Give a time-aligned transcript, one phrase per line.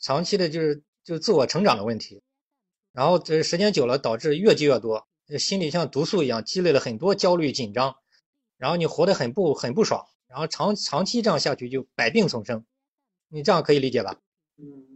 [0.00, 2.22] 长期的就是就自我成长的问题，
[2.92, 5.06] 然后这时间久了导致越积越多，
[5.38, 7.96] 心里像毒素一样积累了很多焦虑紧张，
[8.56, 12.64] 然后你活得很不很不爽，然后长长期这样下去就百病丛生，
[13.28, 14.20] 你这样可以理解吧？
[14.56, 14.86] 嗯，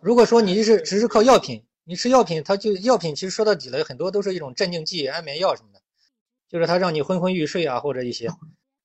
[0.00, 5.80] 如果说你是只是靠药品，你吃药品，它就药品其实说到底了，很多都是一种镇静剂、安眠药什么的，
[6.48, 8.28] 就是它让你昏昏欲睡啊，或者一些，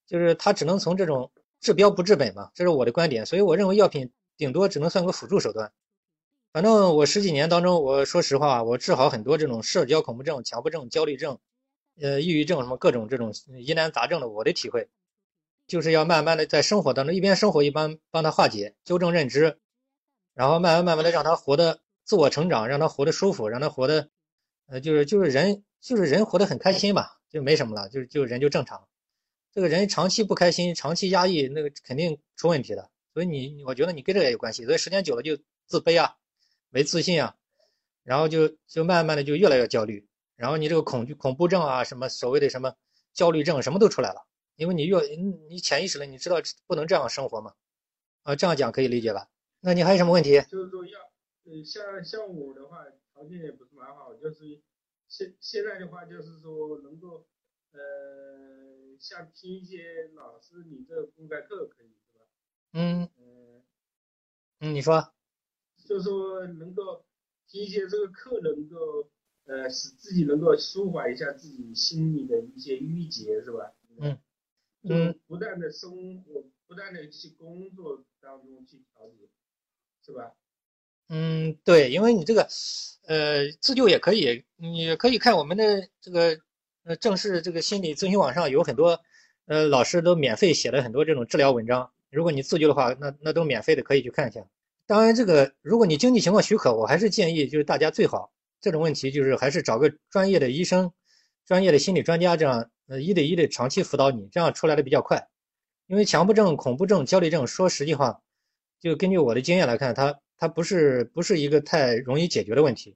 [0.06, 3.26] 就是它只能从这种治标不治本嘛，这是我的观点。
[3.26, 5.74] 所以我认为药品顶多只能算个辅助手段。
[6.54, 11.40] 反正我十几年当中，我说实话，我治好很多这种社交恐怖症、强迫症、焦虑症，
[12.00, 14.30] 呃，抑郁症什么各种这种疑难杂症的。
[14.30, 14.88] 我的体会，
[15.68, 19.58] 就是要慢慢的在生活当中一边生活一边帮他化解、纠正认知，
[20.34, 21.82] 然后慢慢慢慢的让他活得。
[22.08, 24.08] 自我成长，让他活得舒服，让他活得，
[24.68, 28.88] 呃，就是就是人就是人活得很开心嘛，就没什么了，就就人就正常。
[29.52, 32.90] 这个人长期不开心，长期压抑，那个肯定出问题的。
[33.18, 34.64] 所以你，我觉得你跟这个也有关系。
[34.64, 35.36] 所以时间久了就
[35.66, 36.16] 自卑啊，
[36.70, 37.36] 没自信啊，
[38.04, 42.76] 然后就就慢慢的就越来越焦虑，然后你这个恐惧恐怖症啊，什么所谓的什么
[43.14, 44.28] 焦虑症，什么都出来了。
[44.56, 45.00] 因为你越
[45.50, 46.36] 你潜意识了，你知道
[46.68, 47.56] 不能这样生活嘛，
[48.22, 49.28] 啊，这样讲可以理解吧？
[49.62, 50.40] 那你还有什么问题？
[50.42, 51.00] 就是说要。
[51.46, 54.62] 呃，像像我的话，条件也不是蛮好，就是
[55.08, 57.26] 现现在的话，就是说能够，
[57.72, 57.80] 呃，
[59.00, 61.96] 像听一些老师你这公开课可以？
[62.80, 63.64] 嗯嗯
[64.60, 65.12] 嗯，你说，
[65.84, 67.04] 就是说能够
[67.48, 69.10] 听一些这个课，能够
[69.46, 73.74] 呃使自己能够舒缓一下自己心里的一些郁结是吧？
[74.00, 74.20] 嗯
[74.84, 79.28] 嗯，不断的生活，不断的去工作当中去调节，
[80.06, 80.36] 是吧？
[81.10, 82.48] 嗯，对，因为你这个，
[83.08, 86.40] 呃，自救也可以，你可以看我们的这个，
[86.84, 89.02] 呃，正式这个心理咨询网上有很多，
[89.46, 91.92] 呃，老师都免费写了很多这种治疗文章。
[92.10, 94.46] 如果你自救的话，那那都免费的，可以去看一下。
[94.86, 100.92] 当然，这个如果你经济情况许可，我还是建议就是大家最好这种问题就是还是找个专业的医生、
[101.46, 105.28] 专业的心理专家这样，呃，一对一的长期辅导你，这样出来的比较快。
[105.88, 108.22] 因为强迫症、恐怖症、焦虑症，说实际话，
[108.80, 110.20] 就根据我的经验来看，它。
[110.40, 112.96] 它不是不是一个太容易解决的问题，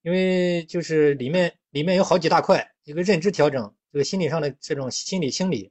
[0.00, 5.70] 因为就是里面里面有好几大块，一个认知调整，这个心理上的这种心理清理，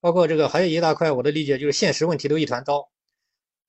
[0.00, 2.90] 包括这个还有一大块，我的理解就是现实问题都一团糟，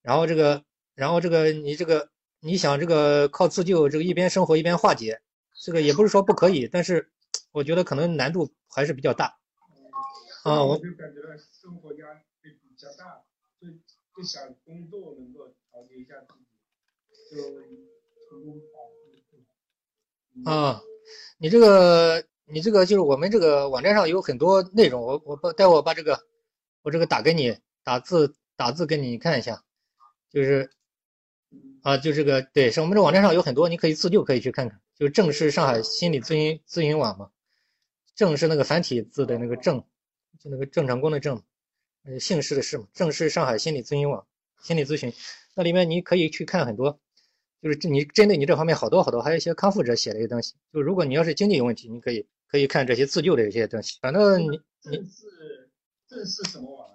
[0.02, 0.64] 然后这个
[0.96, 2.10] 然后这个你这个
[2.40, 5.22] 你想这个靠自救，这个一边生活一边化解，
[5.64, 7.12] 这个也不是说不可以，但是
[7.52, 9.38] 我觉得可能难度还是比较大。
[10.44, 11.28] 啊，我就感觉到
[11.62, 13.24] 生活压力比较大，
[13.60, 13.68] 就
[14.16, 16.46] 就想工作能够调节一下自己。
[20.46, 20.82] 啊，
[21.38, 26.20] 你这个，你这个就是我们这个网站上有很多内容，我我待会我把这个，
[26.82, 29.64] 我这个打给你，打字打字给你看一下，
[30.32, 30.72] 就是，
[31.84, 37.30] 啊，就这个，对，是我们这网站上有很多，你可以自救可以去看看，就正是上海心理咨询咨询网嘛，
[38.16, 39.84] 正是那个繁体字的那个正，
[40.40, 41.44] 就那个郑成功的郑，
[42.04, 44.26] 呃，姓氏的氏嘛，正是上海心理咨询网，
[44.62, 45.14] 心理咨询，
[45.56, 47.00] 那里面你可以去看很多。
[47.62, 50.56] 就是你针对你这方面好多好多，还有一些康复者写的一些东西。
[50.72, 53.98] 就如果你要是经济有问题，你可以可以看这些自救的一些东西。
[54.02, 55.70] 反正你你是
[56.08, 56.90] 正是什么网？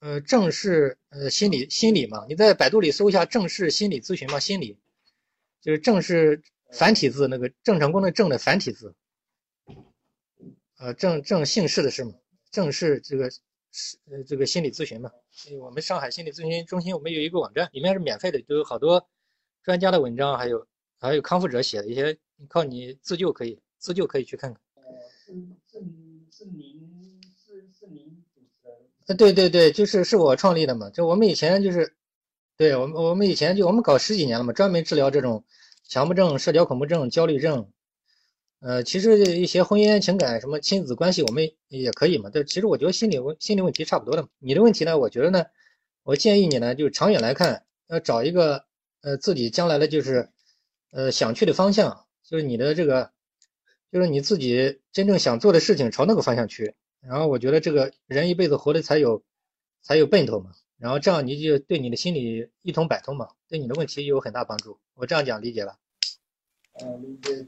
[0.00, 2.26] 呃，正是呃心理心理嘛。
[2.28, 4.78] 你在百度里搜一下正式心理咨询嘛，心理
[5.60, 6.42] 就是正是
[6.72, 8.94] 繁体字那个郑成功的郑的繁体字。
[10.78, 12.14] 呃，郑郑姓氏的是嘛？
[12.50, 15.10] 正是这个是呃这个心理咨询嘛。
[15.60, 19.08] 我们上海心理咨询中心，我们有一个网站，里面是免费的，就有好多。
[19.62, 20.66] 专家的文章，还有
[20.98, 24.61] 还有康复者写的一些，靠你自救可以自救可以去看看。
[25.70, 25.78] 是
[26.30, 28.68] 是您是是您主持
[29.06, 29.14] 的？
[29.14, 30.90] 对对对，就是是我创立的嘛。
[30.90, 31.94] 就我们以前就是，
[32.56, 35.44] 对我们我们以前就我们搞十几年了嘛，专门治疗这种
[35.88, 37.70] 强迫症、社交恐怖症、焦虑症。
[38.60, 42.30] 呃，其实一些婚姻情感什么亲子关系，我们也可以嘛。
[42.32, 44.28] 但其实我觉得心理问心理问题差不多的。
[44.38, 45.46] 你的问题呢，我觉得呢，
[46.02, 48.64] 我建议你呢，就是长远来看，要找一个。
[49.04, 50.30] 呃，自己将来的就是，
[50.92, 53.10] 呃，想去的方向，就是你的这个，
[53.92, 56.74] 就是你自己真正想做的事情，朝那个方向去。
[57.00, 59.22] 然后我觉得这个人一辈子活的才有，
[59.82, 60.52] 才有奔头嘛。
[60.78, 64.80] 然后这样你就对你的心理一通百通嘛，对你的问题有很大帮助。
[64.94, 65.78] 我这样讲理解吧？
[66.72, 67.44] 啊，理解。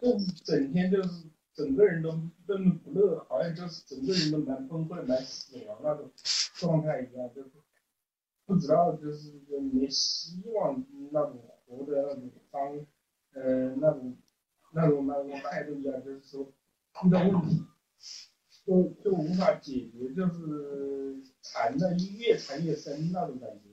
[0.00, 1.24] 就就整天就是
[1.54, 6.10] 整个人都闷闷不乐，好像就是整个人都蛮崩溃、蛮死亡那种
[6.54, 7.50] 状态一样，就是。
[8.46, 9.30] 不知道，就是
[9.74, 10.82] 没希望
[11.12, 12.86] 那种活的那种方，
[13.34, 14.16] 呃，那种
[14.78, 16.52] 那种那种态度啊，就是说
[17.04, 17.66] 遇到问题
[18.64, 23.64] 就就无法解决，就是缠的越缠越深那种感觉。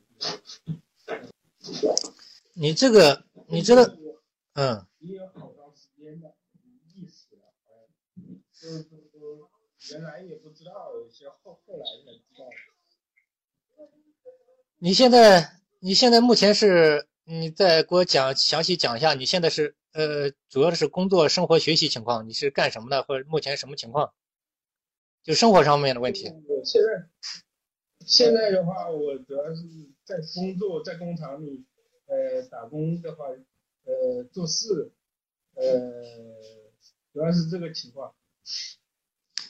[2.54, 3.98] 你这个，你这个，
[4.54, 6.34] 嗯，也有好长时间的
[6.96, 7.70] 意识了，哎，
[8.52, 9.50] 就是说
[9.92, 12.46] 原来也不知道，有些后后来才知道。
[14.80, 24.14] 你现在，你现在目前是，你再给我讲详细讲一下，你现在是，呃，主要的是工作、生活、学习情况，你是干什么的，或者目前什么情况？
[25.24, 26.28] 就生活上面的问题。
[26.28, 27.08] 我现在，
[28.06, 29.62] 现在的话，我主要是
[30.04, 31.64] 在工作，在工厂里。
[32.08, 33.26] 呃，打工的话，
[33.86, 34.92] 呃，做事，
[35.56, 36.04] 呃，
[37.12, 38.14] 主要是这个情况。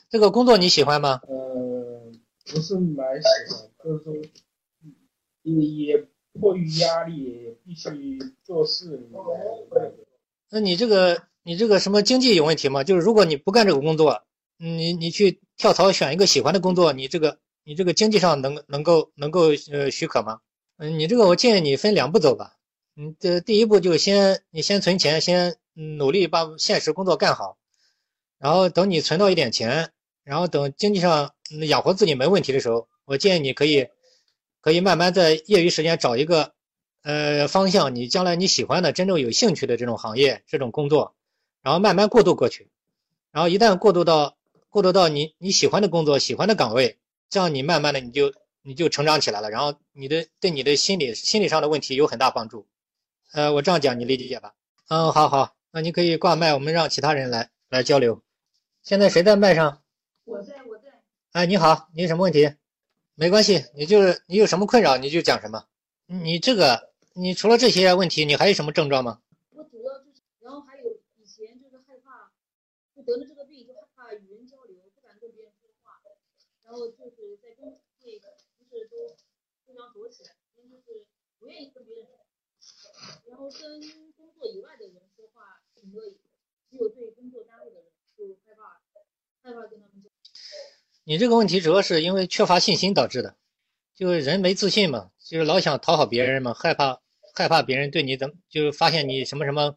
[0.09, 1.19] 这个工作你喜欢吗？
[1.27, 2.11] 呃，
[2.45, 4.13] 不是蛮喜欢，就是说，
[5.41, 6.07] 也也
[6.39, 9.09] 迫于压力，必须做事。
[10.49, 12.83] 那你这个，你这个什么经济有问题吗？
[12.83, 14.23] 就是如果你不干这个工作，
[14.57, 20.39] 你你去跳槽选一个喜欢的工作，你这个你这个经济上能能够能够呃许可吗？
[20.77, 22.55] 嗯，你这个我建议你分两步走吧。
[22.95, 27.57] 嗯，这第一步就先你先存钱，先努力把现实工作干好，
[28.39, 29.91] 然后等你存到一点钱，
[30.23, 31.33] 然后等经济上
[31.67, 33.87] 养活自己没问题的时候，我建议你可以
[34.61, 36.54] 可以慢慢在业余时间找一个
[37.05, 41.15] 呃方向，你将来你喜欢的、真正有兴趣的这种行业、这种工作，
[41.61, 42.67] 然后慢慢过渡过去，
[43.31, 44.35] 然后一旦过渡到
[44.69, 46.97] 过渡到你你喜欢的工作、喜欢的岗位，
[47.29, 48.33] 这样你慢慢的你就。
[48.67, 52.65] 你就成长起来了，然后你的对你的心理心理上的问题有很大帮助。
[53.31, 54.55] 呃，我这样讲你理解吧？
[54.87, 58.23] 嗯，好好，那你可以挂麦，我们让其他人来来交流。
[58.81, 59.83] 现在谁在麦上？
[60.23, 60.99] 我在，我在。
[61.33, 62.55] 哎，你好，你有什么问题？
[63.13, 65.65] 没关系，你就是你有什么困扰你就讲什么。
[66.07, 69.21] 你这个，你除了这些问题，你还有什么症状吗？
[69.51, 72.31] 我主要就是，然后还有以前就是害怕，
[72.93, 76.01] 就得了这个病就害怕与人交流，不敢跟别人说话，
[76.63, 78.21] 然后就是在工会。
[78.91, 79.15] 都
[79.65, 81.05] 非常躲起来，就是
[81.39, 82.19] 不愿意跟别人说，
[83.29, 83.79] 然后跟
[84.17, 86.19] 工作以外的人说话挺乐意，
[86.69, 87.85] 只有对工作单位的人
[88.17, 88.81] 就害怕，
[89.41, 90.11] 害怕跟他们讲。
[91.05, 93.37] 你这个问题主要是因为缺乏信心导致的，
[93.95, 97.01] 就是人没自信嘛，就是老想讨好别人嘛，害怕
[97.35, 99.75] 害怕别人对你怎么，就是发现你什么什么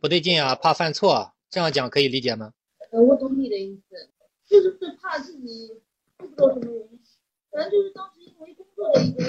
[0.00, 2.52] 不对劲啊，怕犯错，这样讲可以理解吗？
[2.90, 4.10] 呃，我懂你的意思，
[4.46, 5.80] 就是怕自己
[6.16, 7.00] 不知道什么原因。
[7.50, 9.24] 反正就是当时因为工作的一个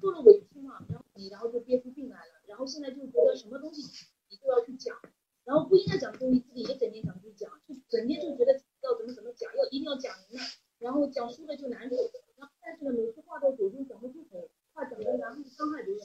[0.00, 3.82] 受了委屈嘛，然后你然后就憋出病来了，然后现在就觉得什么东西
[4.30, 4.96] 你都要去讲，
[5.44, 8.52] 然后不应该讲的东西自己也整天想去讲，就整天就觉得
[8.82, 10.44] 要怎么怎么讲，要一定要讲赢了，
[10.78, 11.96] 然后讲输了就难受，
[12.36, 16.02] 然后但是呢每次话到嘴中讲不出口，怕讲的然后伤害别人，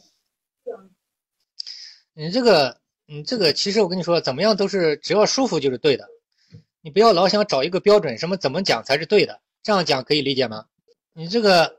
[2.13, 6.07] 你这个，你这个其实我跟你说，怎么样都是只要舒服就是对的，
[6.81, 10.65] 你不要老想找一个标准，什么怎么讲才是对的，这样讲可以理解吗？
[11.13, 11.77] 你这个，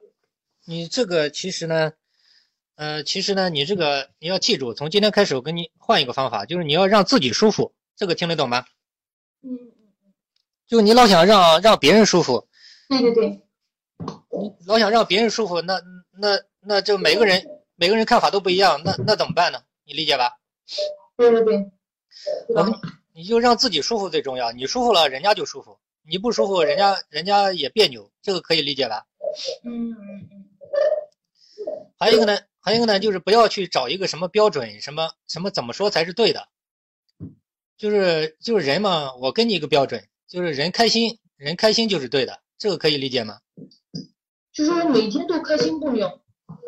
[0.64, 1.92] 你这个其实呢，
[2.76, 8.64] 呃，其实呢，你这个你要记住，从今天开始我给你换一个方法，就是你要让自己舒服，这个听得懂吗？
[9.42, 9.72] 嗯嗯
[10.04, 10.12] 嗯。
[10.66, 12.46] 就你老想让让别人舒服。
[12.88, 13.28] 对对对。
[14.30, 15.80] 你老想让别人舒服，那
[16.12, 17.42] 那那就每个人
[17.80, 19.62] 每个人看法都不一样，那那怎么办呢？
[19.84, 20.36] 你理解吧？
[21.16, 21.70] 对对对。
[22.54, 22.74] 我们
[23.14, 29.06] 你就让自己舒服最重要，你舒服了，人家就舒服；你不舒服，人家人家也别扭，这个可以理解吧？
[29.64, 29.96] 嗯嗯
[30.30, 30.46] 嗯，
[31.98, 36.48] 还有一个呢，还有一个呢，就是不要去找一个什么标准，什么什么怎么说才是对的，
[37.78, 43.38] 就是就是人嘛，我给你一个标准，就是人开心，人开心就是对的，这个可以理解吗？
[44.52, 46.19] 就是我每天都开心不了，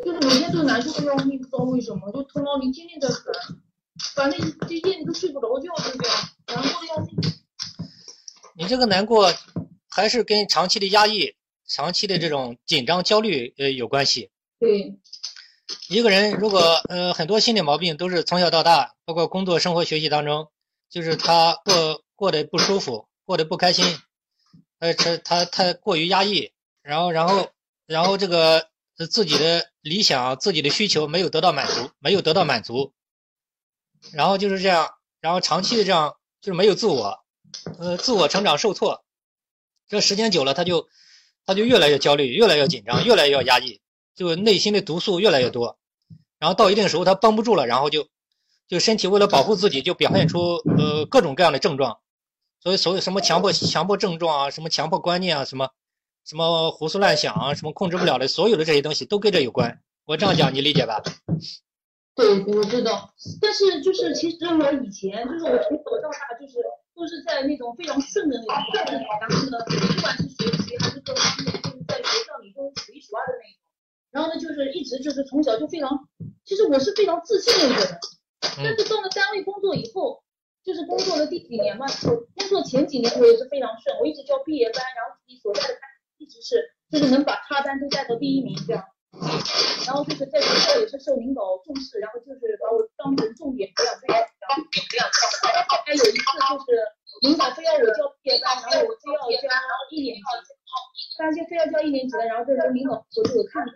[0.04, 3.18] 就是每天都难受的要命，不知道为什么，就头脑里天天在烦，
[4.14, 6.10] 反正这夜里都睡不着觉，对不对，
[6.54, 7.16] 难过的要命。
[8.56, 9.32] 你这个难过，
[9.88, 11.34] 还是跟长期的压抑。
[11.64, 14.30] 长期的这种紧张、焦虑，呃，有关系。
[14.58, 14.94] 对，
[15.88, 16.60] 一个人如果
[16.90, 20.50] 呃很多心理毛病都是从小到大，包括工作、生活、学习当中，
[20.90, 23.86] 就是他过过得不舒服，过得不开心，
[24.80, 27.48] 呃，他他太过于压抑，然后然后
[27.86, 28.68] 然后这个
[29.10, 32.94] 自己的理想、自己的需求没有得到满足，没有得到满足，
[34.12, 34.88] 然后就是这样，
[35.20, 37.20] 然后长期的这样就是没有自我，
[37.78, 39.04] 呃，自我成长受挫，
[39.88, 40.88] 这时间久了他就。
[41.44, 43.80] 他就越来越焦虑，越来越紧张，越来越压抑，
[44.14, 45.76] 就内心的毒素越来越多。
[46.38, 48.06] 然后到一定时候，他绷不住了，然后就
[48.68, 50.38] 就身体为了保护自己，就表现出
[50.78, 51.98] 呃各种各样的症状。
[52.60, 55.70] 所以所谓什么强迫强迫症状啊，什么强迫观念啊，什么
[56.24, 59.80] 什么胡思乱想啊，什么控制不了的，所有的这些东西都跟这有关。
[60.04, 61.02] 我这样讲你理解吧？
[62.14, 63.14] 对，我知道。
[63.40, 66.58] 但是就是其实我以前就是我从小到大就是
[66.94, 73.58] 都是在那种非常顺的那种状态，然后呢，不管是学习还是各方面，就是在学校里都数一数二的那种。
[74.10, 76.06] 然后呢，就是一直就是从小就非常，
[76.44, 77.98] 其实我是非常自信的一个人，
[78.58, 80.22] 但是到了单位工作以后，
[80.62, 85.80] 就是工作的第几年嘛，工作前几年我也是非常顺，我一直教毕业班，然后自己所在的班
[86.22, 88.84] 一直是就是能把插班都带到第一名这样，
[89.86, 94.22] 然后就是在学校也是受领导重视，然后就是把我当成重点培养对象，
[94.70, 95.02] 培养。
[95.82, 96.70] 还有一次就是
[97.26, 99.50] 领导非要我交毕业班，然后我非要交
[99.90, 100.22] 一年级，
[101.18, 103.66] 发现非要交一年级的，然后这时候领导我就有看。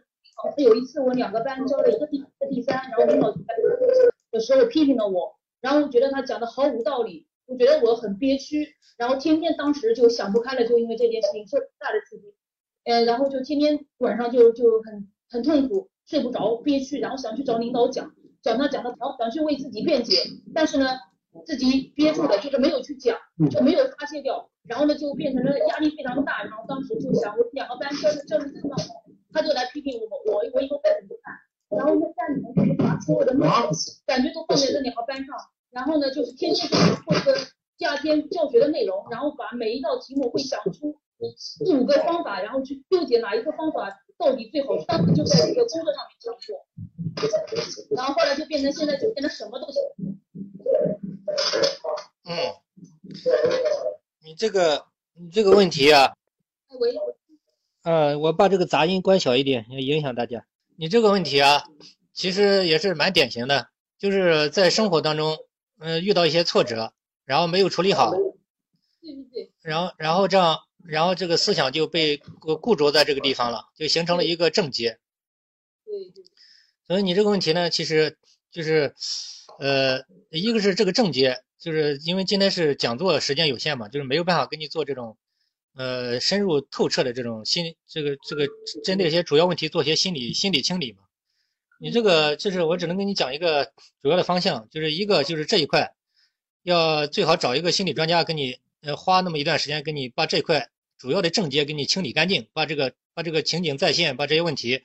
[0.58, 3.34] 有一次我两个班交了一个第一个第三，然后领导
[4.30, 12.34] 有时候批评了我，然后我觉得他讲的毫无道理，我觉得我很憋屈，然后天天当时就想不开了，就因为这件事情受大的刺激，
[12.84, 18.12] 呃，然后就天天晚上就就很很痛苦，睡不着，憋屈，然后想去找领导讲，
[18.42, 20.14] 讲他讲的，然后想去为自己辩解，
[20.54, 20.86] 但是呢
[21.44, 23.18] 自己憋住了，就是没有去讲，
[23.50, 29.02] 就没有发泄掉，然后呢就变成了压力非常大，然后当时就想我两个班教的教的这么好。
[29.32, 31.34] 他就来批评我，我我一个班都不看，
[31.68, 33.70] 然后呢站里面就是把所有的内容
[34.06, 35.36] 感觉都放在这两个班上，
[35.70, 37.36] 然后呢就是天天就是或者
[37.76, 40.96] 第二天教学的内容，然后把每一道题目会想出
[41.36, 46.64] 四五个方法，然后去纠结哪一个方法到底最好，当时就在这个工作上面讲过，
[47.96, 49.82] 然后后来就变成现在就变得什么都行。
[52.28, 52.54] 嗯，
[54.24, 56.14] 你这个你这个问题啊。
[56.78, 56.94] 喂。
[57.82, 60.46] 呃，我把这个杂音关小一点，也影响大家。
[60.76, 61.64] 你这个问题啊，
[62.12, 63.66] 其实也是蛮典型的，
[63.98, 65.36] 就是在生活当中，
[65.80, 66.92] 嗯，遇到一些挫折，
[67.24, 68.12] 然后没有处理好，
[69.62, 72.16] 然后然后这样，然后这个思想就被
[72.60, 74.98] 固着在这个地方了，就形成了一个症结。
[75.84, 76.24] 对对。
[76.86, 78.18] 所以你这个问题呢，其实
[78.50, 78.94] 就是，
[79.58, 85.16] 呃，一个是这个症结，就是因为今天是讲座时间有限嘛，就是没有办法给你做这种。
[85.78, 88.48] 呃，深入透彻的这种心，这个这个
[88.82, 91.00] 针对一些主要问题做些心理心理清理嘛。
[91.78, 95.94] 你这个就是我只能跟你讲一个主要的方向，就是一个就是这一块，
[96.62, 104.84] 要最好找一个心理专家跟你，呃，花那么一段时间给你把这块主要的症结给你清理干净，把这个把这个情景再现，把这些问题，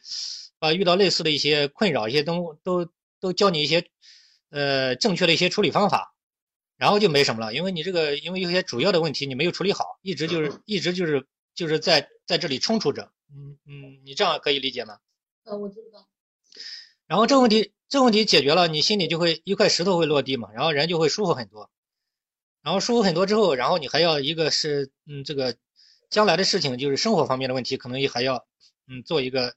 [0.57, 2.89] 把遇到类似的一些困扰一些东都
[3.19, 3.85] 都教你一些，
[4.49, 6.15] 呃，正确的一些处理方法。
[6.77, 14.97] 然后就没什么了，因为你这个，因为有些主要的问题你没有处理好，一直就是一直就是就是在在这里冲突着，嗯嗯，你这样可以理解吗？
[15.43, 16.07] 呃，我知道。
[17.05, 21.69] 然后这个问题，这个问题解决了，你心里就会一块石头会落地嘛，然后人就会舒服很多。
[22.63, 25.57] 然后舒服很多之后，然后你还要一个是，嗯，这个
[26.09, 28.45] 将来的事情就是生活方面的问题，可能也还要，
[28.87, 29.55] 嗯，做一个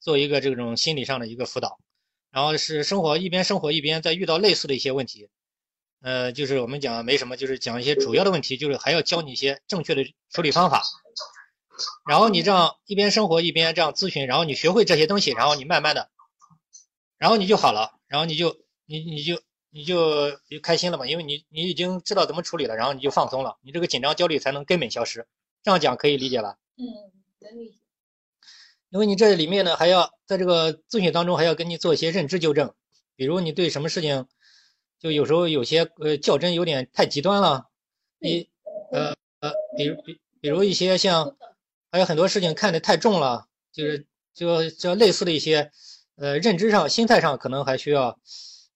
[0.00, 1.78] 做一个这种心理上的一个辅导。
[2.30, 5.30] 然后是生活一边生活一边在遇到类似的一些问题。
[6.00, 10.82] 呃，就是我们讲没什么，就是讲一些主要的问题，就是还要教你一些正确的处理方法。
[12.06, 16.10] 然后你这样一边生活一边这样咨询，然后你学会这些东西，然后你慢慢的，
[17.18, 19.40] 然后你就好了，然后你就你你就
[19.74, 25.26] 你就就开心了嘛，因为你你已经知道怎么处理了，然后你就放松了，你这个紧张焦虑才能根本消失。
[25.64, 26.56] 这样讲可以理解吧？
[26.76, 26.86] 嗯，
[27.40, 27.74] 能理解。
[28.90, 32.72] 因为你这里面呢，还要在这个咨询当中还要给你做一些认知纠正，
[33.16, 34.28] 比如你对什么事情。
[35.00, 37.66] 就有时候有些呃较真有点太极端了，
[38.18, 38.48] 你
[38.90, 41.36] 呃呃，比如比比如一些像，
[41.90, 45.70] 还有很多事情看得太重了，就是就就类似的一些
[46.16, 48.18] 呃认知上、心态上可能还需要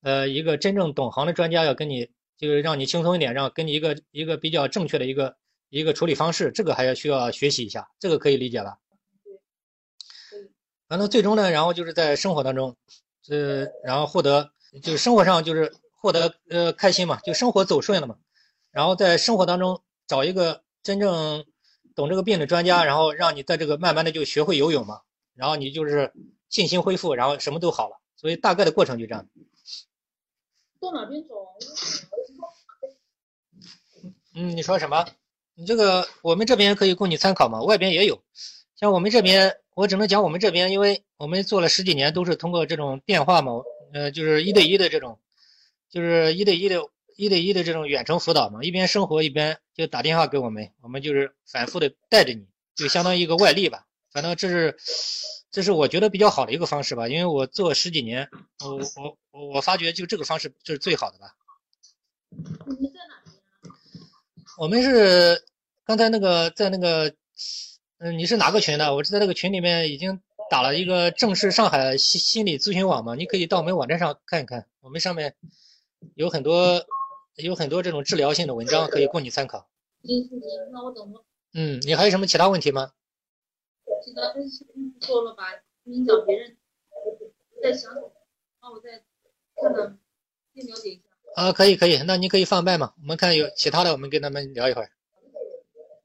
[0.08, 5.36] 呃一个真正懂行的专家要跟你，就是让你轻松一点，让跟你一个一个比较正确的一个
[5.68, 8.78] 一个处理方式，这个还要需要学习一下，这个可以理解吧？
[10.88, 12.76] 完了最终呢，然后就是在生活当中，
[13.28, 15.74] 呃，然后获得就是生活上就是。
[16.00, 18.18] 获得呃开心嘛，就生活走顺了嘛，
[18.70, 21.44] 然后在生活当中找一个真正
[21.96, 25.00] 懂这个病的专家，然后让你在这个慢慢的就学会游泳嘛，
[25.34, 26.12] 然后你就是
[26.48, 29.26] 信心恢复，然后什么都好了，所以大概的过程就这样。
[30.80, 31.34] 到哪边走？
[34.34, 35.06] 嗯，你说什么？
[35.54, 38.22] 你这个我们这边可以供你参考嘛，外边也有，
[38.76, 43.52] 像我们这边，我只能讲我们这边，因为我们做了十几年都是通过这种电话嘛，
[43.92, 45.18] 呃，就是一对一的这种。
[45.90, 53.86] 就是一对一的、一对一的这种远程辅导嘛，一边生活一边就打电话给我们，我们就是反复的带着你，就相当于一个外力吧。
[54.12, 54.76] 反正这是，
[55.50, 58.28] 这是我觉得比较好的一个方式吧，因为我做十几年，
[58.64, 61.34] 我我我我发觉就这个方式就是最好的吧。
[62.30, 63.72] 你们在哪
[64.58, 65.44] 我们是
[65.84, 67.14] 刚才那个在那个，
[67.98, 68.94] 嗯，你是哪个群的？
[68.94, 75.34] 我是在那个群里面已经打了一个正式上海心心理咨询网嘛，你可以到我们网站上看一看，我们上面。
[76.14, 76.86] 有很多
[77.34, 79.68] 有很多这种治疗性的文章可以供你参考。
[80.04, 80.40] 行行，
[80.70, 81.24] 那我懂了。
[81.54, 82.92] 嗯，你还有什么其他问题吗？
[84.08, 84.66] 其他分析
[85.02, 85.44] 说了吧，
[85.84, 86.56] 你找别人。
[87.62, 88.10] 再想什么，
[88.60, 89.04] 然后我再
[89.60, 89.98] 看看，
[90.54, 91.02] 先了解一下。
[91.34, 94.90] 啊，可以可以，那您可以放麦嘛，我们看有其他的，我们跟他们聊一会儿。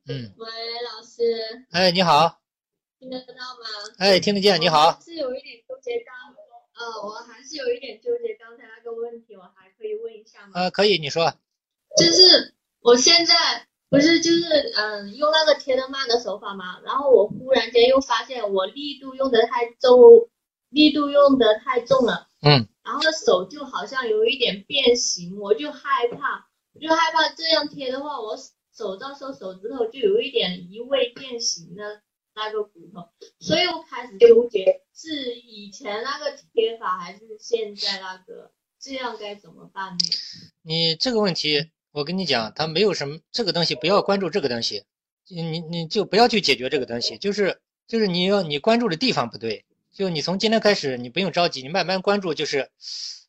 [0.10, 0.48] 嗯，喂，
[0.84, 2.42] 老师，哎，你好，
[3.00, 3.96] 听得到吗？
[4.00, 6.36] 哎，听得见，你好，是有一点纠结刚，
[6.74, 10.60] 呃，我还是有一点纠结刚才那个问题，我还可以问一下吗？
[10.60, 11.32] 啊，可以，你说，
[11.96, 13.34] 就是我现在
[13.94, 20.30] 不是就是嗯用那个贴的慢的手法嘛，然后我忽然间又发现我力度用的太重，
[20.70, 28.36] 力度用的太重了，嗯，然后手就好像有一点变形，我就害怕，我就害怕这样贴的话，我
[28.76, 32.02] 手到时候手指头就有一点移位变形的
[32.34, 33.10] 那个骨头，
[33.40, 40.00] 所以我开始纠结是以前那个贴法还是现在那个，这样该怎么办呢？
[40.64, 44.84] 你这个问题，我跟你讲，他没有什么这个东西，不要关注这个东西，
[45.30, 52.72] 你你就不要去解决这个东西，就是就是你要你关注的地方不对，就你从今天开始，你不用着急，你慢慢关注，就是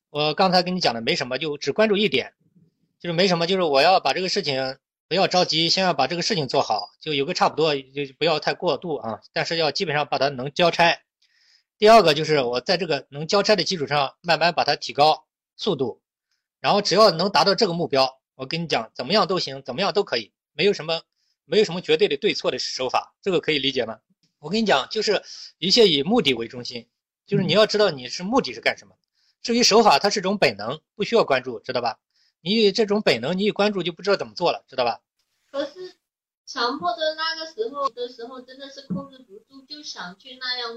[0.09, 2.33] 我刚才跟你讲的没什么，就只关注一点，
[2.99, 4.79] 就是没什么，就是我要把这个事情
[5.09, 7.83] 不要着急，先要把这个事情做好，就有个差不多，就
[8.19, 11.01] 不要太过度啊，但是要基本上把它能交差。
[11.77, 16.01] 第二个就是我在这个能交差的基础上，慢慢把它提高速度，
[16.61, 21.03] 然后只要能达到这个目标，我跟你讲，怎么样都行，怎么样都可以，没有什么
[21.45, 24.01] 没有什么绝对的对错的手法，这个可以理解吗？
[24.39, 25.23] 我跟你讲，就是
[25.59, 26.89] 一切以目的为中心，
[27.27, 28.97] 就是你要知道你是目的是干什么。
[29.43, 31.99] 至于手法，它是种本能，不需要关注，知道吧？
[32.41, 35.01] 你这种本能，你一关注就不知道怎么做了，知道吧？
[35.51, 35.97] 可是
[36.47, 40.73] 强迫的那个时候的时候，真的是控制不住，就想去那样